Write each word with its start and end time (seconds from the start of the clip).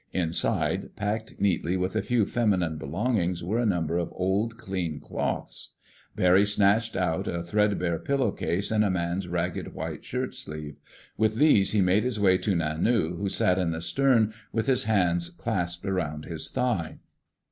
Inside, 0.13 0.95
packed 0.95 1.39
neatly 1.39 1.77
with 1.77 1.95
a 1.95 2.01
few 2.01 2.25
feminine 2.25 2.77
belongings, 2.79 3.43
were 3.43 3.59
a 3.59 3.67
number 3.67 3.99
of 3.99 4.11
old, 4.13 4.57
clean 4.57 4.99
cloths. 4.99 5.73
Barry 6.15 6.43
snatched 6.43 6.95
out 6.95 7.27
a 7.27 7.43
threadbare 7.43 7.99
pillowcase 7.99 8.71
and 8.71 8.83
a 8.83 8.89
man's 8.89 9.27
ragged 9.27 9.75
white 9.75 10.03
shirtsleeve. 10.03 10.77
With 11.17 11.35
these, 11.35 11.73
he 11.73 11.81
made 11.81 12.03
his 12.03 12.19
way 12.19 12.39
to 12.39 12.55
Nanu 12.55 13.15
who 13.17 13.29
sat 13.29 13.59
in 13.59 13.69
the 13.69 13.79
stern 13.79 14.33
with 14.51 14.65
his 14.65 14.85
hands 14.85 15.29
clasped 15.29 15.85
around 15.85 16.25
his 16.25 16.49
thigh. 16.49 16.97